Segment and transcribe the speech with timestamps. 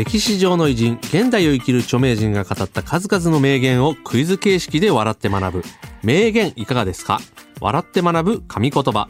[0.00, 5.64] 歴史上の偉人現代を生きる著名人が語った数々の名言をクイズ形式で笑って学ぶ。
[6.02, 7.20] 名言いかがですか？
[7.60, 9.08] 笑って学ぶ神言葉。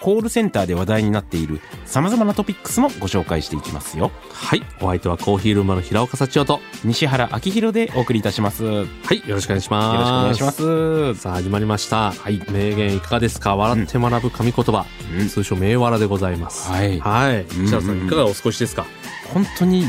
[0.00, 4.10] コールセンターで話題になっている様々なトピックスもご紹介していきますよ。
[4.32, 4.62] はい。
[4.80, 6.60] お相手はコーヒールームの平岡幸男と。
[6.82, 8.64] 西原明宏でお送りいたします。
[8.64, 9.18] よはい。
[9.28, 9.98] よろしくお願いします。
[9.98, 11.14] ろしくお願いします。
[11.16, 12.42] さあ始まりました、はい。
[12.50, 13.54] 名言いかがですか？
[13.54, 15.28] 笑って学ぶ神言葉、うん。
[15.28, 16.70] 通称名笑でございます。
[16.70, 16.98] はい。
[17.00, 17.42] はい。
[17.42, 18.86] うん石原さんいかがお過ごしですか？
[19.32, 19.88] 本当にゆっ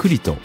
[0.00, 0.36] くりと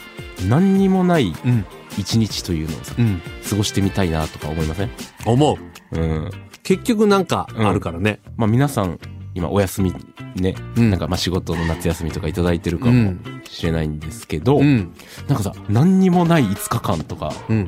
[0.49, 1.65] 何にもないうん。
[1.97, 3.21] 一日というのをさうん。
[3.49, 4.91] 過ごしてみたいなとか思いません？
[5.25, 5.57] 思
[5.93, 5.97] う。
[5.97, 6.31] うん。
[6.61, 8.99] 結局なんかあるからね、まあ皆さん
[9.33, 9.93] 今お休み
[10.35, 10.89] ね、うん。
[10.89, 14.93] なんかまあ仕事の夏休みとかいただいてるかもうんしれないんですけど、うん。
[15.27, 17.67] なんかさ、何にもない5日間とかうん。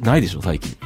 [0.00, 0.76] ないでしょ最近。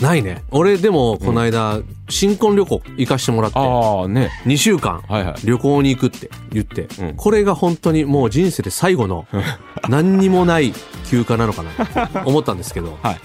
[0.00, 0.42] ないね。
[0.50, 1.80] 俺でもこの間、
[2.12, 4.30] 新婚旅行行かしてもらってああね。
[4.44, 5.34] 2週間はいはい。
[5.44, 7.14] 旅行に行くって言って、うん。
[7.16, 9.26] これが本当にもう人生で最後の
[9.88, 10.72] 何にもない
[11.10, 13.20] 休暇なのかなと 思ったんですけど、はい。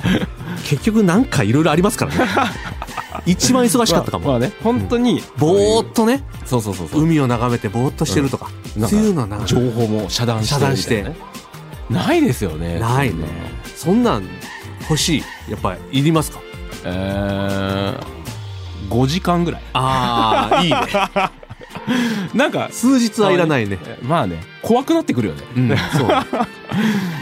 [0.68, 2.26] 結局なんかいろいろありますからね。
[3.26, 7.02] 一番忙しかったかも、まあまあね、本当に、ぼーっとねそうそうそうそう。
[7.04, 8.88] 海を眺めてぼーっとしてるとか、うん。
[8.88, 10.54] そういうのはな情報も遮断して。
[10.54, 10.98] 遮断して。
[10.98, 11.26] みたいなね
[11.90, 12.80] ないですよね。
[12.80, 13.26] ないね。
[13.76, 14.24] そんなん
[14.90, 15.24] 欲しい。
[15.52, 16.40] やっぱりいりますか？
[16.86, 18.17] えー、
[18.90, 19.62] 5時間ぐらい。
[19.74, 20.78] ああいいね。
[22.34, 23.80] なんか数日はいらないね。
[24.04, 25.44] まあね怖くなってくるよね。
[25.56, 26.08] うんそう。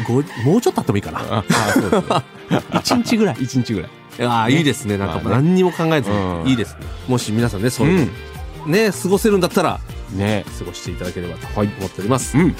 [0.43, 1.19] ごもうちょっとあってもいいかな。
[1.19, 2.01] ああそうですね
[2.49, 3.35] 1日ぐらい。
[3.35, 4.27] 1日ぐらい。
[4.27, 4.97] ああいいですね。
[4.97, 6.43] なんか何にも考えずうん。
[6.45, 6.85] にいいですね。
[7.07, 8.11] もし皆さんねそういう
[8.65, 9.79] のね過ごせるんだったら
[10.11, 10.45] ね。
[10.59, 12.37] 過ごしていただければと思っております。
[12.37, 12.55] うん。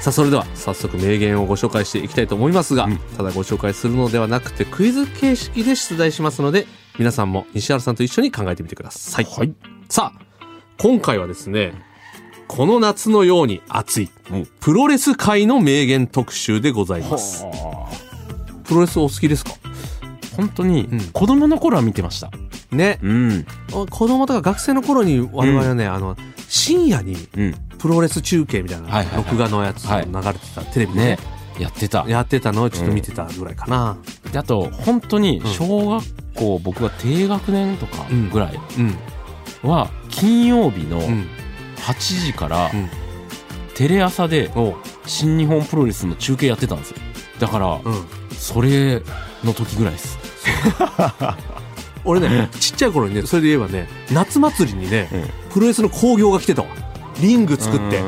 [0.00, 2.98] さあそれでは早速名言をご紹介していきたいと思いますが、うん。
[3.16, 6.66] ただご紹介するのではなくてクイズ形式で出題しますので
[7.02, 9.52] 皆さんも西原さんと一緒に考えてみてください、はい。
[9.88, 10.20] さあ
[10.78, 11.74] 今回はですね
[12.46, 14.46] この夏のように暑いうん。
[14.60, 17.42] プロレス界の名言特集でございます。
[17.42, 17.90] は
[18.62, 19.50] プロレスお好きですか？
[19.50, 21.00] あ本当にうん。
[21.12, 22.30] 子供の頃は見てました。
[22.70, 23.00] ね。
[23.02, 23.46] うん。
[23.72, 26.16] 子供とか学生の頃に我々はね、あの
[26.48, 27.54] 深夜にうん。
[27.78, 30.06] プロレス中継みたいな、録画のやつはい。
[30.06, 31.00] 流れてた、テレビで。
[31.00, 31.06] ね。
[31.16, 31.18] ね
[31.58, 32.04] やってた。
[32.06, 33.98] やってたのをちょっと見てたぐらいかな。
[34.30, 35.50] であと本当にうん。
[35.50, 36.04] 小学
[36.42, 38.96] 校僕が低学年とかぐらいうん。
[39.68, 41.28] は金曜日のうん。
[41.76, 42.88] 8時からうん。
[43.74, 44.50] テレ朝で
[45.06, 46.96] 新日本プロレスの中継やってたんですよ。
[47.38, 48.04] だからうん。
[48.36, 49.02] それ
[49.44, 50.18] の時ぐらいです。
[52.04, 56.68] 俺ねちっちゃい頃にねそれで言えばね夏祭りにね、うんプロレスの興行が来てたわ。
[57.20, 58.00] リング作って。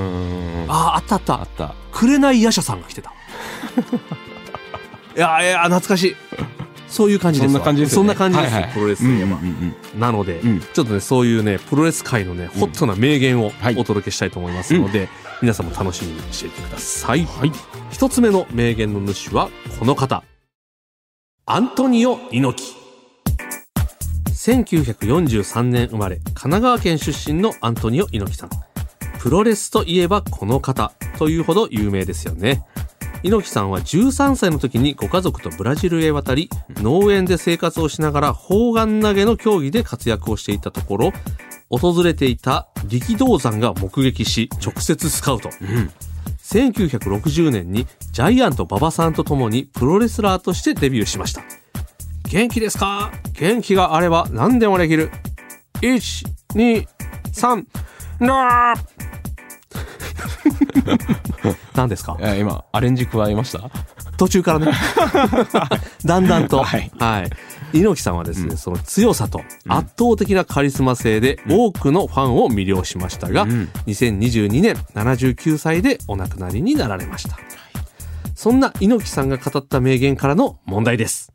[0.67, 1.35] あああったあった。
[1.35, 1.75] あった。
[1.93, 3.13] 紅夜叉さんが来てた。
[5.15, 6.17] いやいや懐かしい
[6.95, 7.59] そういう感じですわ。
[7.59, 8.05] そんな感じですよね。
[8.05, 8.73] そんな感じです、はいはい。
[8.73, 10.01] プロレスといえば、うんうんうん。
[10.01, 10.61] なので、うん。
[10.61, 13.77] ちょっとねそういうねプロレス界のねホットな名言をはい。
[13.77, 15.09] お届けしたいと思いますので、
[15.43, 17.25] 皆さんも楽しみにしていてください。
[17.25, 17.53] はい。
[17.91, 20.23] 一つ目の名言の主はこの方。
[21.47, 22.85] アントニオ猪木。
[24.31, 28.51] 1943年生まれ神奈川県出身のアントニオ猪木さん。
[29.19, 32.63] プロレスといえばこの方というほど有名ですよね
[33.25, 41.13] 猪木さんは13歳の時にご家族とブラジルへ渡り農園で生活をしながら砲丸投げの競技で活躍をしていたところ
[41.71, 45.49] 訪れていた力道山が目撃し直接スカウト。
[45.63, 45.91] うん。
[46.43, 51.43] 1960年にジャイアント馬場さんと共にプロレスラーとしてデビューしました。
[52.29, 53.11] 元気ですか？
[53.33, 55.11] 元気があれば何でもできる。
[55.81, 57.65] 123
[58.21, 59.14] なー
[61.75, 62.17] 何ですか？
[62.21, 63.71] いや今アレンジ加えました？
[64.17, 64.73] 途中からね。
[66.05, 66.91] だんだんと、ははい。
[67.73, 68.57] い猪木さんはですね、うん。
[68.57, 73.69] その強さと圧倒的なカリスマ性で多くのファンを魅了しましたが、うん。
[73.87, 77.37] 2022年79歳でお亡くなりになられました、
[78.37, 81.33] そんな猪木さんが語った名言からの問題です。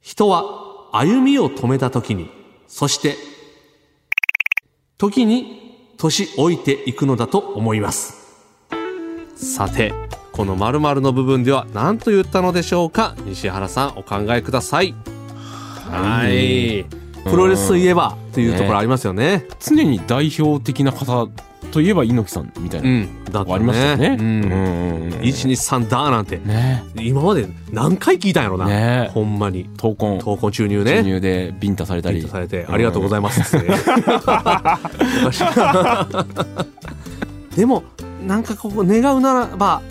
[0.00, 0.44] 人は
[0.92, 2.30] 歩みを止めた時に
[2.68, 3.16] そして
[4.98, 5.61] 時に
[6.02, 8.42] 年老いていくのだと思います。
[9.36, 9.94] さて
[10.32, 13.14] この〇〇の部分では何と言ったのでしょうか？
[13.24, 14.96] 西原さんお考えください。
[15.88, 16.84] はい。
[17.24, 19.46] プロレスといえばというところありますよね。
[19.60, 21.28] 常に代表的な方
[21.72, 23.08] といえば猪木さんみたいな、うん。
[23.52, 24.16] ありましたよね。
[24.20, 24.22] うん。
[24.22, 24.52] うんうん
[25.06, 28.66] うん123だーなんて、ね今まで何回聞いたんやろな。
[28.66, 29.68] ねほんまに。
[29.76, 31.02] 闘魂闘魂注入注ね。
[31.02, 33.66] 入でビンタされたりされて、ありがとうございますって。
[37.56, 37.82] でも、
[38.26, 39.82] なんかここ願うならば、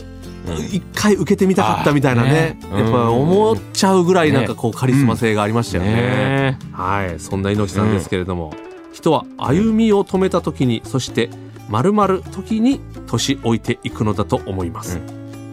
[0.72, 2.32] 一回受けてみたかったみたいなね。
[2.32, 5.92] ねやっぱ思っちゃうぐらいなんかこうカリスマ性がありましたよね。
[5.92, 7.20] ねはい。
[7.20, 8.54] そんな猪木さんですけれども、
[8.92, 11.30] 人は歩みを止めた時に、そして、
[11.72, 15.00] 丸々時に年老いていくのだと思います。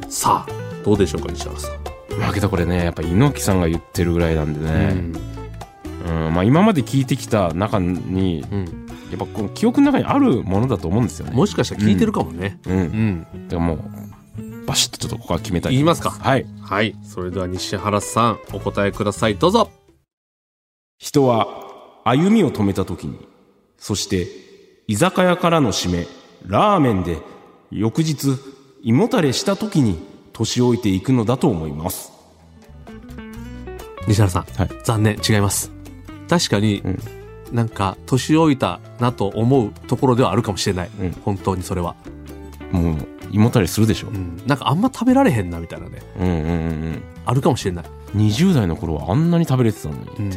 [0.08, 2.18] さあ、どうでしょうか、西原さん。
[2.18, 5.12] まあけどこれねやっぱ猪木さんが言ってるぐらいなんでね、
[6.08, 8.58] うんまあ、今まで聞いてきた中にうん。
[8.58, 8.88] うん。
[9.10, 11.34] やっぱこの記憶の中にあるものだと思うんですよね。
[11.34, 12.58] もしかしたら聞いてるかもね。
[12.66, 13.26] うん、うん。
[13.48, 16.94] だからもうバシッとちょっとここは決めたいと言いますかはいはい。
[17.04, 19.36] それでは西原さん、お答えください。
[19.36, 19.70] どうぞ。
[20.98, 21.46] 人は
[22.04, 23.18] 歩みを止めた時に
[23.78, 24.47] そして
[24.88, 26.06] 居酒屋からの締め
[26.46, 27.18] ラーメンで
[27.70, 28.38] 翌日
[28.82, 29.98] 胃もたれした時に
[30.32, 32.10] 年老いていくのだと思います
[34.06, 35.70] 西原さん、はい残念、違います。
[36.30, 36.98] 確かに、うん
[37.52, 40.90] なんか、年老いたなと思うところではあるかもしれない。
[40.98, 41.94] うん本当にそれは。
[42.72, 42.96] もう
[43.30, 44.42] 胃もたれするでしょうん。
[44.46, 45.98] なんかあんま食べられへんな、みたいなね。
[46.18, 46.34] うんうんう
[46.92, 47.84] んあるかもしれない。
[48.14, 50.30] うん20代の頃はあんなに食べれてたのにうん。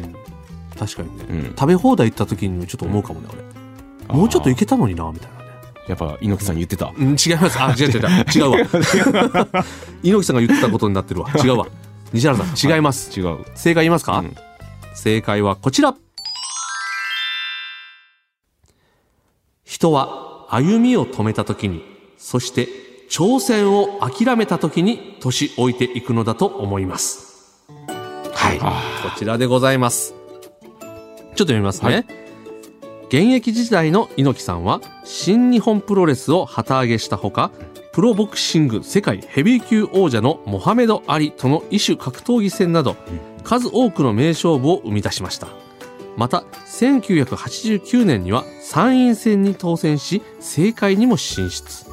[0.78, 1.24] 確かにね。
[1.30, 3.51] うん食べ放題行った時にちょっと思うかもね、俺。
[4.08, 5.44] もうちょっといけたのにな、みたいなね。
[5.88, 7.60] やっぱ猪木さん言ってたうん、違います。
[7.60, 8.00] あ、違う違う違う。
[8.34, 9.48] 違うわ。
[10.02, 11.30] 猪木さんが言ってたことになってるわ。
[11.42, 11.66] 違うわ。
[12.12, 13.18] 西原さん、違います。
[13.18, 14.36] 違う正解言いますか、うん
[14.94, 15.96] 正解はこちら。
[19.64, 21.82] 人は歩みを止めた時に、
[22.18, 22.68] そして
[23.10, 27.62] 挑戦を諦めた時に年老いていくのだと思います。
[28.34, 28.58] はい。
[28.58, 28.66] こ
[29.18, 30.12] ちらでございます。
[30.12, 30.18] ちょっ
[31.30, 31.94] と読みますね。
[31.94, 32.21] はい
[33.12, 37.50] 現役時代の猪木さんは新日本プロレスを旗揚げしたほか、
[37.92, 42.96] プロボクシング世界ヘビー級王者のモハメド・アリとの異種格闘技戦など、
[43.44, 45.48] 数多くの名勝負を生み出しました。
[46.16, 51.84] また、1989年には参院選に当選し、政界にも進出。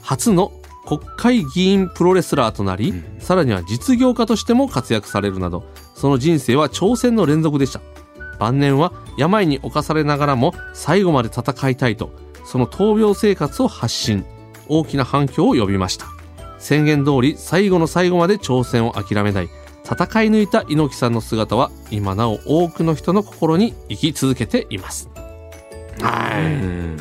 [0.00, 0.50] 初の
[0.86, 5.62] 国会議員プロレスラーとなり、さらには実業家としても活躍されるなど、
[5.94, 7.82] その人生は挑戦の連続でした。
[8.38, 12.10] 晩年は病に侵されながらも最後まで戦いたいと、
[12.44, 14.24] その闘病生活を発信。
[14.68, 16.06] 大きな反響を呼びました。
[16.58, 19.48] 宣言通り最後の最後まで挑戦を諦めない。
[19.84, 25.10] 戦い抜いた猪木さんの姿は今なお多くの人の心に生き続けています。
[26.00, 26.42] はい。
[26.42, 26.96] うん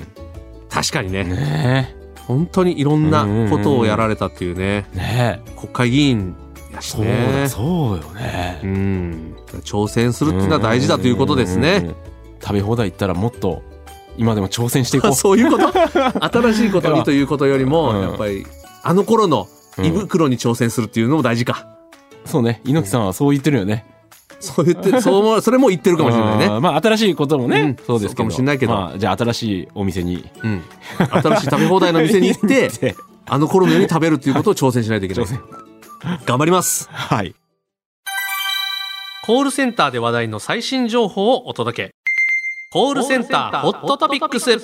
[0.69, 1.95] 確かにね、ね
[2.27, 6.35] 本当にいろんなことをやられたっていうね、えね国会議員
[6.73, 7.41] やしそうね。
[7.43, 7.49] だ。
[7.49, 8.59] そうよね。
[8.63, 9.35] うん。
[9.63, 11.75] 挑戦するっていうのは大事だということですね。
[11.77, 11.83] うん。
[11.83, 11.95] うんうん
[12.43, 13.63] 食べ放題行ったらもっと
[14.17, 15.13] 今でも挑戦していこう。
[15.15, 15.71] そういうこと？
[16.51, 18.01] 新しいことにということよりも、うん。
[18.01, 18.45] やっぱり、
[18.83, 19.47] あの頃の
[19.81, 21.67] 胃袋に挑戦するっていうのも大事か。
[22.25, 22.59] そうね。
[22.65, 23.85] 猪木さんはそう言ってるよね。
[24.41, 26.45] そう言って、そうも、 それも言ってるかもしれないね。
[26.47, 26.61] うん。
[26.61, 27.85] まあ新しいこともね、うん。
[27.85, 28.73] そうですかもしれないけど。
[28.73, 30.29] まあ、じゃあ新しいお店に。
[30.43, 30.61] うん。
[30.97, 32.95] 新しい食べ放題の店に行って、て。
[33.25, 35.25] あの頃のように食べるっていうことを挑戦しないといけない
[36.25, 36.89] 頑張ります。
[36.91, 37.35] はい
[39.25, 41.95] コールセンターで話題の最新情報をお届け。
[42.73, 44.57] コールセンターホットトピックス。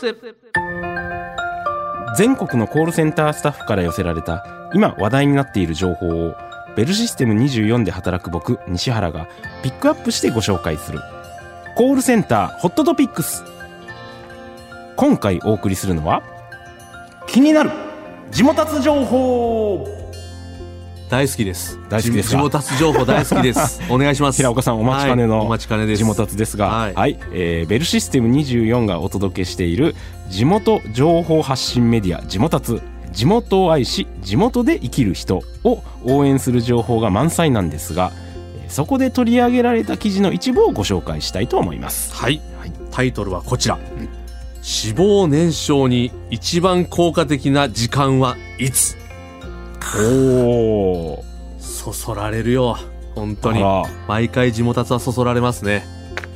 [2.18, 4.44] 全国のコールセンタースタッフから寄せられた
[4.74, 6.36] 今話題になっている情報を
[6.76, 9.30] ベルシステム24で働く僕西原が
[9.64, 11.00] ピックアップしてご紹介する
[11.76, 13.44] コールセンターホットトピックス
[14.98, 16.22] 今回お送りするのは
[17.28, 17.72] 気になる
[18.32, 19.99] 地元達情報
[21.10, 21.80] 大好きです。
[21.90, 22.38] 大好きですか？
[22.38, 23.82] 地元達情報大好きです。
[23.90, 24.38] お願いします。
[24.38, 26.00] 平岡さんお待ちかねのはいお待ちかねです。
[26.00, 29.96] 地元達ですが、ははいいえーベルシステム24がお届けしている
[30.30, 32.80] 地元情報発信メディア地元達
[33.12, 38.12] 地元を愛し地元で生きる人を応援する情報が満載なんですが
[38.64, 42.40] えーそこで取り上げられた記事の一部をご紹介したいと思いますはい。
[42.92, 43.80] タイトルはこちら。
[44.62, 48.96] 脂肪燃焼に一番効果的な時間はいつ？
[49.98, 50.02] お
[51.20, 51.24] お
[51.60, 52.78] そそられるよ。
[53.16, 53.60] 本当に。
[53.60, 55.86] あら毎回地元はそそられますね。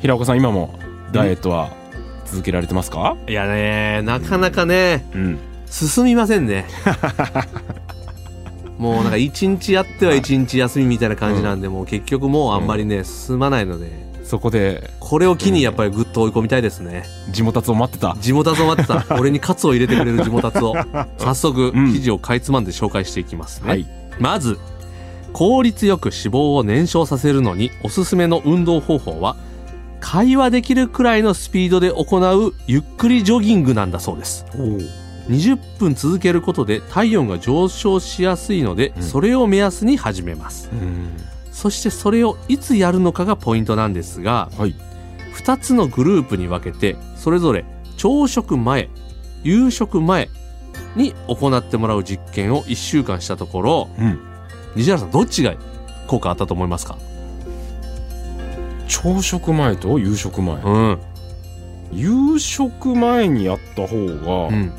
[0.01, 0.77] 平岡さん今も
[1.11, 1.69] ダイエットは
[2.25, 3.15] 続けられてますか？
[3.27, 6.65] いやね、なかなかね、うん進みませんね。
[8.77, 13.89] もうなんか一日やっては一日休みみたいな感じなんで、もう結局もうあんまりね、進まないので、
[14.33, 17.03] そこでこれを機にやっぱりぐっと追い込みたいですね。
[17.29, 19.05] 地元達を待ってた地元を待ってた。
[19.21, 20.75] 俺にカツを入れてくれる地元を。
[21.19, 23.69] 早速、うん記事をかいつまんで紹介していきますね。
[23.69, 23.85] はい
[24.17, 24.57] まず、
[25.33, 29.35] 効率よく脂肪を燃焼させるのにおすすめの運動方法は、
[29.99, 34.47] 会話できるくらいのスピードで行うゆっくりジョギングなんだそうです。
[35.29, 41.09] 20分続けることで体温が上昇しやすいので、うんそれを目安に始めますうん
[41.53, 44.75] そしてそれをいつやるのかがポイントなんですがはい。
[45.35, 47.63] 2つのグループに分けてそれぞれ
[47.95, 48.89] 朝食前
[49.43, 50.29] 夕食前
[50.95, 54.19] に行ってもらう実験を1週間したところうん。
[54.75, 55.55] 西原さんどっちが
[56.07, 56.97] 効果あったと思いますか？
[58.87, 60.55] 朝食前と夕食前。
[60.55, 60.99] うん。
[61.91, 64.71] 夕食前にやった方が、うん。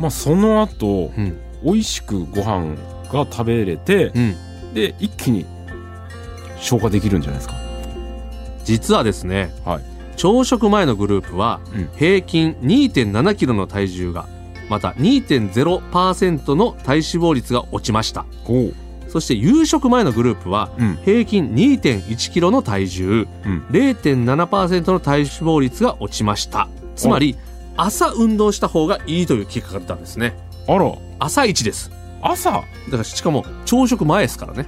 [0.00, 1.40] まあその後うん。
[1.64, 2.76] 美味しくご飯
[3.12, 4.36] が食べれてうん
[4.78, 5.44] で一気に
[6.60, 7.54] 消化できるんじゃないですか。
[8.64, 9.82] 実はですね、はい。
[10.16, 11.90] 朝食前のグループはうん。
[11.96, 14.26] 平均2.7キロの体重が
[14.68, 18.24] また2.0%の体脂肪率が落ちました。
[19.08, 20.98] そして夕食前のグループはうん。
[21.04, 23.66] 平均2.1キロの体重うん。
[23.70, 26.68] 0.7%の体脂肪率が落ちました。
[26.94, 27.36] つまり
[27.76, 30.36] 朝運動した方がいいという結果が出たんですね。
[30.66, 30.92] あら。
[31.20, 31.90] 朝一です
[32.22, 32.50] 朝？
[32.52, 32.60] だ
[32.90, 34.66] からしかも朝食前ですからね。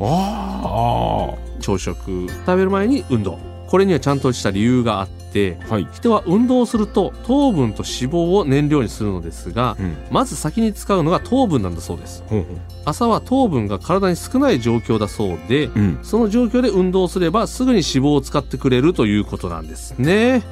[0.00, 2.28] あ朝食。
[2.28, 3.38] 食べる前に運動。
[3.68, 5.86] これにはちゃんとした理由があってあはい。
[5.92, 9.96] 人は運動をすると糖分と脂肪を燃料にするのですがうん。
[10.10, 12.24] まず先に使うのが糖分なんだそうです。
[12.26, 12.46] ほうほ
[12.84, 15.98] 朝は糖分が体に少ない状況だそうでううん。
[16.02, 20.42] その状況で運動すればすぐに脂肪を使ってくれるということなんですね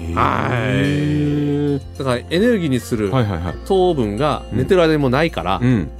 [0.00, 3.54] へえだからエネルギーにするはいはいはい。
[3.66, 5.90] 糖分が寝てる間にもないから、うん。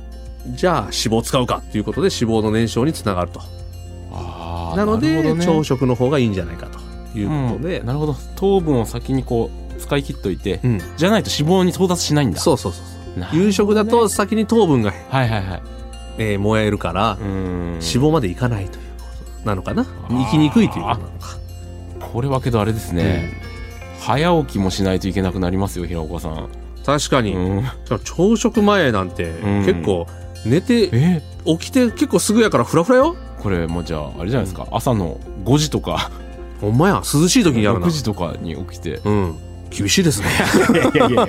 [0.49, 3.41] じゃあ脂肪を使うかっていうことで脂肪の燃焼につながると。
[4.13, 5.45] ああなのでね。
[5.45, 7.81] 朝食の方がいいんじゃないかということで。
[7.81, 8.17] うん、なるほど。
[8.37, 10.81] 糖分を先にこう使い切っといてうん。
[10.97, 12.41] じゃないと脂肪に到達しないんだ。
[12.41, 12.83] そうそうそ
[13.17, 13.29] うね。
[13.33, 15.63] 夕食だと先に糖分が、はいはいはい。
[16.19, 19.05] えー燃えるから、脂肪までいかないというこ
[19.43, 19.85] となのかな。
[19.85, 21.39] ー生きにくいということなのか。
[22.13, 23.31] これはけどあれですね、
[24.01, 26.49] 早起きもしないといけなくなりますよ平岡さん、
[26.85, 27.65] 確かに、うん、
[28.03, 29.65] 朝食前なんてん。
[29.65, 30.07] 結構
[30.45, 31.23] 寝てえ？
[31.45, 33.17] 起きて結構すぐやからフラフラよ？
[33.41, 36.11] これもうじゃああれじゃないですか、朝の5時とか。
[36.61, 37.87] ほんまや涼しい時にやるな。
[37.87, 39.01] 6時とかに起きて。
[39.05, 39.39] うん。
[39.71, 40.29] 厳しいですね。
[40.75, 41.25] いやいやいや。
[41.25, 41.29] い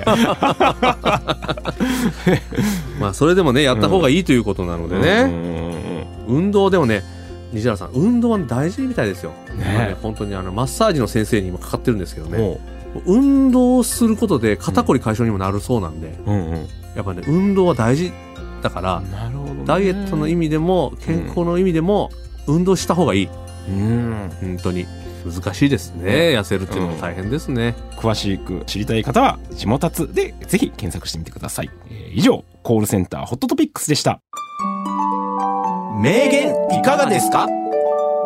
[3.00, 7.02] まあそれでもねやった方がいいということなのでね、ね運動でもね
[7.52, 9.96] 西原さん運動は大事みたいですよ、ね。
[10.02, 12.38] 本当にあのマッサージの先生に今かかってるんですけどね。
[12.38, 12.60] も
[13.06, 16.68] 運動をすることで肩こり解消にもなるそうなんで、ううんうん。
[16.94, 18.12] やっぱね運動は大事
[18.62, 19.06] だから、ね、
[19.64, 22.10] ダイエットの意味でも健康の意味でも
[22.46, 23.28] 運動した方がいい。
[23.68, 24.30] うん。
[24.40, 24.86] 本当に。
[25.24, 26.36] 難しいですね。
[26.36, 34.20] 痩せるっていうのも大変ですね、詳しく知りたい方は「下達」でぜひ検索してみてください、えー以上コールセンターホットトピックスでした
[36.00, 37.46] 名言いかがですか？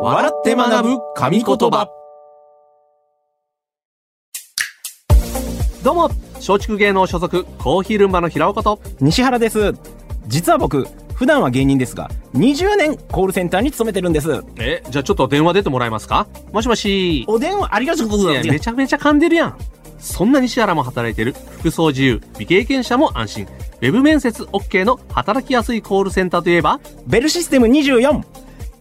[0.00, 1.88] 笑って学ぶ神言葉。
[5.82, 8.80] どうも松竹芸能所属コーヒールンバの平岡と。
[9.00, 9.74] 西原です。
[10.26, 14.42] 実は僕普段は芸人ですが20年コールセンターに勤めてるんです。
[14.58, 16.26] えじゃあちょっと電話出てもらえますか？
[16.52, 17.24] もしもし。
[17.26, 18.44] お電話ありがとうございます。
[18.44, 19.58] いやめちゃめちゃ噛んでるやん
[19.98, 21.34] そんな西原も働いてる。
[21.58, 22.20] 服装自由。
[22.34, 23.44] 未経験者も安心。
[23.44, 26.80] ウェブ面接 OK の働きやすいコールセンターといえば？
[27.06, 28.24] ベルシステム24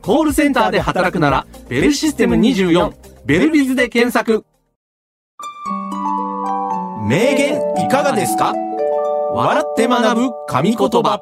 [0.01, 2.93] コールセンターで働くならベルシステム24
[3.25, 4.45] ベルビズで検索。
[7.07, 8.53] 名言いかがですか？
[9.33, 11.21] 笑って学ぶ神言葉。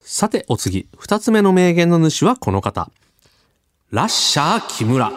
[0.00, 0.88] さてお次。
[0.98, 2.90] 二つ目の名言の主はこの方。
[3.90, 5.12] ラッシャー木村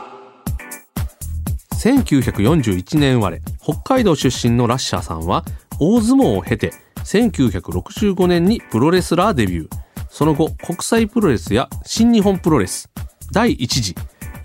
[1.86, 5.46] 1941年生まれ北海道出身のラッシャーさんは
[5.80, 6.74] 大相撲を経て
[7.04, 9.86] 1965年にプロレスラーデビュー。
[10.10, 12.90] その後国際プロレスや新日本プロレス
[13.32, 13.94] 第一次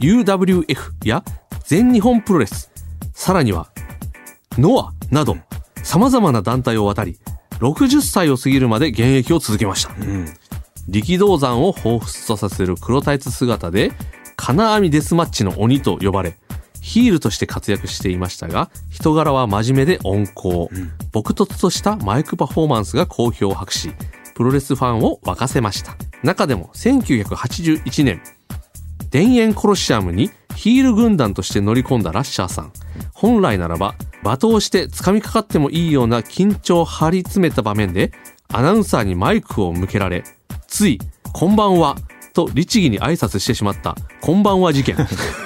[0.00, 1.24] UWF や
[1.64, 2.70] 全日本プロレス
[3.14, 3.70] さらには
[4.58, 5.36] ノアなど
[5.82, 7.18] 様々な団体を渡り
[7.60, 9.94] 60歳を過ぎるまで現役を続けました。
[9.94, 10.26] うん。
[10.88, 13.92] 力道山を彷彿とさせる黒タイツ姿で
[14.36, 16.36] 金網デスマッチの鬼と呼ばれ
[16.80, 20.32] ヒールとして活躍していましたが人柄は真面目で温厚、
[21.12, 23.92] 朴突としたマイクパフォーマンスが好評を博し
[24.34, 25.96] プロレスファンを沸かせました。
[26.22, 28.22] 中でも1981年
[29.10, 32.72] 田園コロシアムにヒール軍団として乗り込んだラッシャーさん。
[33.12, 38.12] 本来ならば罵倒して掴みかかってもいいような緊張を張り詰めた場面で
[38.48, 40.24] アナウンサーにマイクを向けられ
[40.66, 40.98] つい
[41.32, 41.96] 「こんばんは」
[42.32, 44.96] と律儀に挨拶してしまった「こんばんは事件」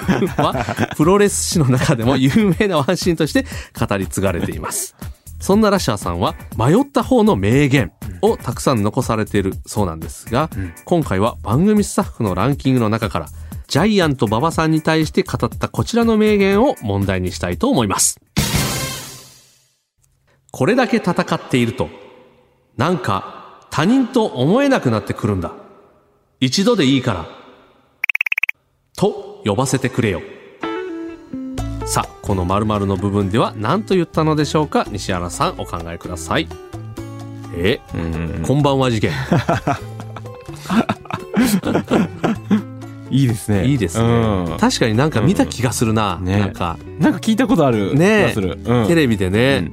[0.37, 3.45] はプロレス史の中でも有名なワンシーンとして
[3.77, 4.95] 語り継がれています。
[5.39, 10.49] そんなラッシャーさんは迷った方の名言をたくさん残されているそうなんですが、
[10.85, 13.27] 今回は番組スタッフのランキングの中から
[13.67, 18.19] ジャイアント馬場さんに対して語ったこちらの名言を問題にしたいと思います。
[20.51, 21.89] これだけ戦っていると、
[22.77, 25.51] なんか他人と思えなくなってくるんだ。
[26.39, 27.25] 一度でいいから、
[28.97, 30.21] と呼ばせてくれよ。
[31.85, 34.85] さあ、この〇〇の部分では何と言ったのでしょうか？
[34.91, 36.47] 西原さんお考えください。
[37.55, 37.79] え、
[38.45, 39.11] こんばんは事件。
[43.11, 43.65] いいですね。
[43.67, 46.19] いいですね、うん確かになんか見た気がするな。
[46.19, 48.59] ねなんか、なんか聞いたことある気ねがする。
[48.61, 49.71] うんテレビでね。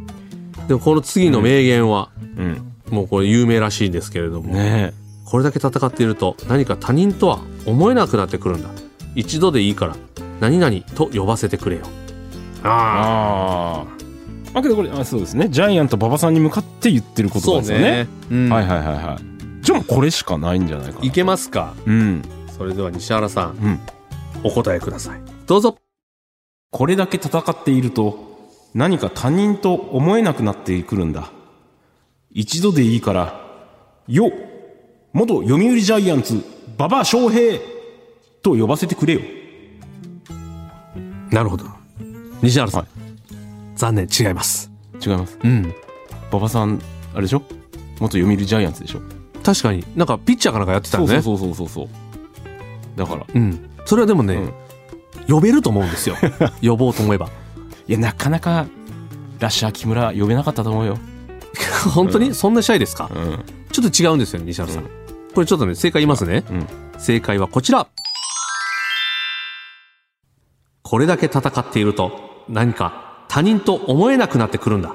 [0.69, 2.73] でもこの次の名言は、うん。
[2.91, 4.93] もうこれ有名らしいんですけれども、ね
[5.33, 8.69] これだけ戦っていると何か他人とは思えなくなってくるんだ。
[9.15, 9.97] 一度でいいから、
[10.41, 11.87] 何々と呼ばせてくれよ。
[12.63, 13.85] あああ。
[14.53, 15.49] まあけどこれ、あそうですね。
[15.49, 17.85] ジャイアント馬場さんに向かって言ってるあ、ことですよね。
[18.05, 18.09] ね。
[18.31, 19.63] うんはいはいはいはい。
[19.63, 21.07] じゃあもうこれしかないんじゃないかな。
[21.07, 21.73] いけますか？
[21.87, 22.23] うん。
[22.55, 23.81] それでは西原さん、うん。
[24.45, 25.21] お答えください。
[25.47, 25.79] どうぞ。
[26.71, 28.19] これだけ戦っていると、
[28.75, 31.31] 何か他人と思えなくなってくるんだ。
[32.31, 33.41] 一度でいいから、
[34.09, 34.31] よ
[35.13, 36.43] 元読売ジャイアンツ、
[36.79, 37.59] 馬場翔平
[38.43, 39.21] と呼ばせてくれよ。
[41.31, 41.67] なるほど。
[42.43, 42.89] 西原さん、はい
[43.75, 44.71] 残念、違います。
[45.05, 45.39] 違います。
[45.43, 45.75] うん。
[46.31, 46.81] 馬場さん、
[47.15, 47.43] あれでしょ？
[48.01, 49.01] 元読売ジャイアンツでしょ？
[49.43, 51.21] 確かになんかピッチャーかなんかやってたよね。
[51.21, 51.91] そうそうそうそうそ
[52.95, 52.99] う。
[52.99, 53.27] だから。
[53.35, 53.71] うん。
[53.85, 54.53] それはでもね、うん
[55.29, 56.17] 呼べると思うんですよ。
[56.63, 57.29] 呼ぼうと思えば。
[57.87, 58.67] いや、なかなか、
[59.39, 60.99] ラッシャー木村呼べなかったと思うよ。
[61.95, 62.35] 本当に？
[62.35, 63.09] そんなシャイですか？
[63.15, 63.45] うん。
[63.71, 64.85] ちょっと違うんですよね、西原さん。
[65.35, 66.45] これちょっとね、正解言いますね。
[66.51, 66.67] うん。
[66.99, 67.87] 正解はこちら。
[70.83, 74.95] これだけ戦っていると、何か他人と思えなくなってくるんだ。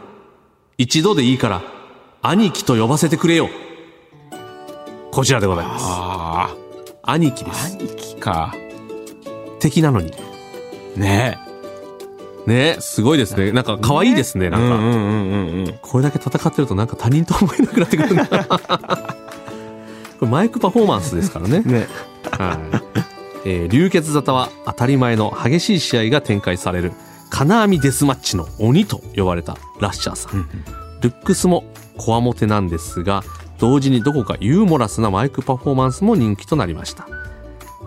[0.78, 1.62] 一度でいいから、
[2.22, 3.50] 兄貴と呼ばせてくれよ。
[5.12, 5.86] こちらでございます。
[5.88, 6.56] あ
[7.02, 7.76] 兄貴であ、す。
[7.78, 8.54] 兄貴か。
[9.60, 10.12] 敵なのに。
[10.96, 11.40] ね
[12.46, 13.52] ねすごいですね。
[13.52, 14.50] なんか可愛いですね、え。
[14.52, 14.76] なんか。
[14.76, 15.80] うんうんうんうんうん。
[15.82, 19.17] これだけ戦ってるとなんか他人と思えなくなってくるんだ。
[20.20, 21.62] これマイクパフォーマンスですからね。
[21.62, 21.88] ね。
[22.32, 22.58] はい。
[23.46, 26.92] えー流血沙汰は当たり前の激しい試合が展開される
[27.30, 30.50] 金網デスマッチの鬼と呼ばれたラッシャーさん。
[31.02, 31.64] ルックスも
[31.98, 33.24] こわもてなんですが、
[33.60, 37.08] 同時にどこかユーモラスなマイクパフォーマンスも人気となりました。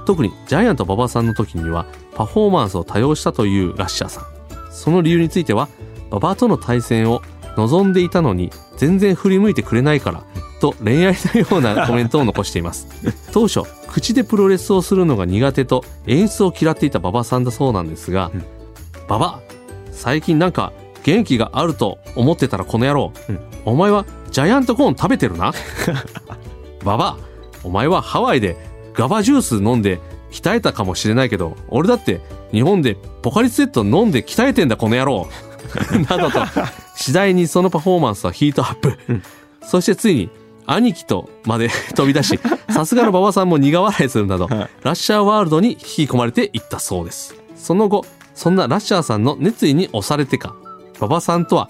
[0.06, 4.24] 特にジャイアント馬場さんの時にはパフォーマンスを多用したというラッシャーさん。
[4.70, 5.68] その理由については、
[6.10, 7.22] 馬場との対戦を
[7.56, 10.24] 望んでいたのに全然振り向いてくれないから、
[10.60, 12.86] と恋愛のようなコメントを残しています。
[13.32, 18.30] 当初、口でプロレスをするのが苦手と演出を嫌っていた馬場さんだそうなんですが、
[19.08, 19.40] 馬場、
[19.90, 23.40] 最近なんか元気があると思ってたらこの野郎、うん。
[23.64, 25.52] お前はジャイアントコーン食べてるな。
[26.82, 27.16] 馬場、
[27.64, 28.56] お前はハワイで
[28.94, 32.20] ガバジュース飲んで鍛えたかもしれないけど、俺だって
[32.52, 35.28] 日本でポカリスエット飲んで鍛えてんだこの野郎。
[36.08, 36.40] などと、
[36.96, 38.98] 次第にそのパフォーマンスはヒートアップ。
[39.62, 40.30] そしてついに、
[40.72, 42.38] 兄貴とまで飛び出し、
[42.70, 47.34] さすがの馬場さんも苦笑いするなど、はいラッシャーワールドに引き込まれていったそうです。
[47.56, 50.54] その後、そんなラッシャーさんの熱意に押されてか、
[50.98, 51.68] 馬場さんとは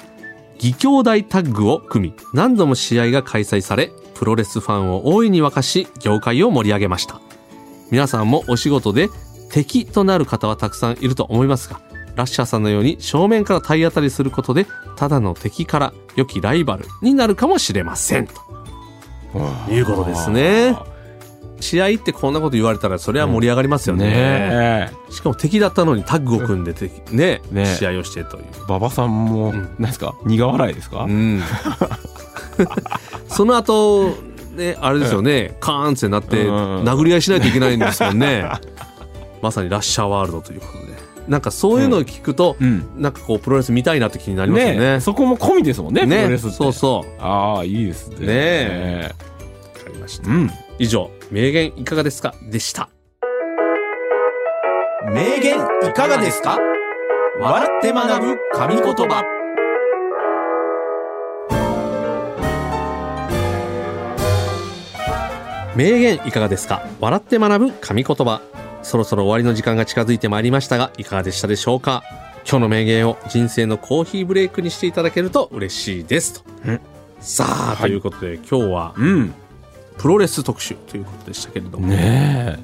[0.57, 7.21] 義兄弟タッグを組み、何度も試合が開催され、プロレスファンを大いに沸かし、業界を盛り上げました。
[7.91, 9.09] 皆さんもお仕事で
[9.51, 11.81] 敵となる方はたくさんいると思いますが、
[12.17, 18.27] ラッシャーさんのように正面から体当たりすることで、ただの敵から良きライバルになるかもしれません。
[18.27, 18.50] と
[19.71, 20.77] いうことですね。
[21.61, 24.07] 試合ってこんなこと言われたらそれは盛り上がりますよね。
[24.07, 25.13] ねえ。
[25.13, 28.45] しかも敵だったのにタッグを組んで敵ねね試合をしてという。
[28.67, 30.15] 馬場さんも、ん何ですか？
[30.25, 31.43] 苦笑いですか、うん。
[33.29, 34.15] その後、
[34.57, 38.45] ね、あれですよね、カーンってなって、うん殴り合いしないといけないんですもんね。
[39.43, 40.90] まさにラッシャーワールドということで。
[41.31, 43.01] なんかそういうのを聞くと、うん。
[43.01, 44.79] なんかこう、プロレス見たいなって気になりますよね。
[44.95, 46.57] ねそこも込みですもんね、プロレスって。
[46.57, 47.23] そうそう。
[47.23, 48.19] ああ、いいですね。
[48.19, 49.15] ねえ
[49.79, 50.29] わかりました。
[50.29, 50.51] うん。
[50.81, 52.35] 以上、名言いかがですか？
[52.51, 52.89] でした。
[55.05, 56.59] 名言いかがですか？
[57.41, 59.25] 笑って学ぶ神言葉
[65.77, 66.83] 名言いかがですか？
[66.99, 68.43] 笑って学ぶ神言葉。
[68.83, 72.03] そろそろ終わりの時間が近づいてまいりましたが、いかがでしたでしょうか？
[72.49, 76.43] 今日の名言を人生のコーヒーブレイクにしていただけると嬉しいです。
[76.43, 76.81] とうん
[77.21, 79.35] さあ、はいということで今日はうん。
[79.99, 82.59] プロレス特集ということでしたけれども、ね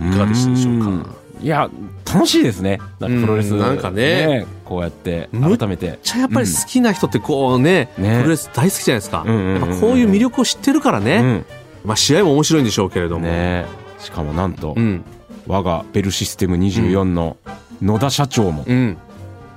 [0.00, 0.08] え。
[0.08, 0.86] いかがでしたでしょうか？
[0.86, 1.68] んいや、
[2.06, 2.78] 楽しいですね。
[2.98, 3.52] プロレス。
[3.52, 5.88] うんなんかねこうやって、改めて。
[5.88, 9.24] めっちゃやっぱり好きな人ってこうね、ねプロレス大好きじゃないですか。
[9.26, 11.46] うんうんうんうんやっぱこういう魅力を知ってるからね、うん。
[11.84, 13.26] まあ試合も面白いんでしょうけれども。
[13.26, 13.66] ねえ。
[13.98, 15.04] しかもなんとう、ん。
[15.46, 17.36] 我がベルシステム24の
[17.80, 18.96] 野田社長も、うん。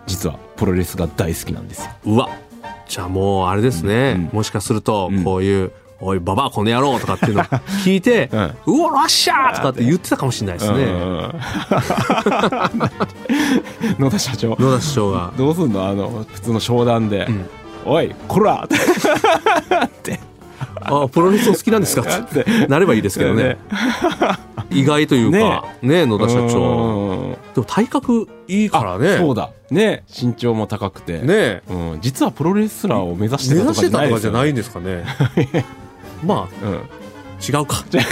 [0.07, 1.91] 実はプロレスが大好きなんですよ。
[2.05, 2.29] うわ、
[2.87, 4.37] じゃあもうあれですね、うん。
[4.37, 5.23] もしかするとうん。
[5.23, 5.71] こういう
[6.01, 7.43] 「おいババアこの野郎」とかっていうのを
[7.85, 11.31] 聞いてうん「うわラッシャー!」とかって言ってたかもしれないですね、うん。
[13.99, 14.49] 野田社長。
[14.59, 15.33] 野田市長が。
[15.37, 15.87] どうすんの？
[15.87, 17.25] あの普通の商談で。
[17.25, 17.45] ん
[17.85, 18.67] 「おいこら!」っ
[20.03, 20.19] て
[20.85, 22.09] あプロレスお好きなんですか？
[22.09, 23.57] やってなればいいですけどね。
[24.71, 26.05] 意外というかね。
[26.05, 26.59] 野田社長。
[26.59, 27.31] うん。
[27.31, 29.17] でも体格いいからね。
[29.17, 29.51] そうだ。
[29.71, 30.03] ね。
[30.09, 31.61] 身長も高くて、ね。
[31.69, 35.05] うん、実はプロレスラーを目指して目たとかじゃないじゃないんですかね。
[36.25, 36.73] まあうん。
[36.73, 36.77] 違
[37.61, 37.75] うか。
[37.75, 38.03] そうや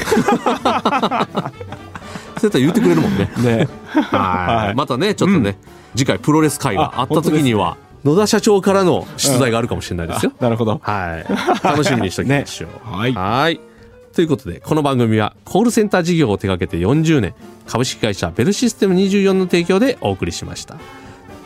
[2.50, 3.30] ったら言ってくれるもんね。
[3.40, 3.68] ね。
[3.88, 4.66] はい。
[4.68, 4.76] はい。
[4.76, 5.58] またねちょっとね、
[5.96, 10.80] 次回プロレス会があった時には、野田社長からの出題があるかもしれないですよ、なるほど。
[10.84, 11.64] はい。
[11.64, 13.14] 楽しみにしておきましょう、 はい。
[13.14, 13.60] はい。
[14.14, 17.34] ということでこの番組はコールセンター事業を手掛けて40年
[17.66, 20.78] 株式会社ベルシステム24の提供でお送りしました。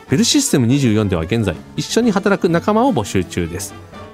[0.10, 3.74] ベルシステム24では現在一緒に働く仲間を募集中です。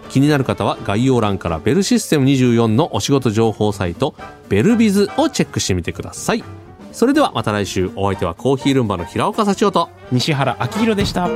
[0.10, 4.13] 気になる方は概要欄からベルシステム24のお仕事情報サイト
[4.49, 6.43] ベルビズをチェックしてみてください。
[6.91, 7.89] それではまた来週。
[7.95, 11.27] お相手はコーヒールンバの平岡幸男と西原明宏でした